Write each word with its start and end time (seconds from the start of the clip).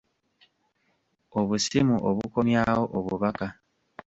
Obusimu 1.39 1.95
obukomyawo 2.09 2.79
obubaka. 2.97 3.47